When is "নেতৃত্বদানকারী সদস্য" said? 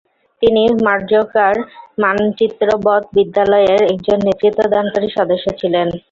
4.27-5.45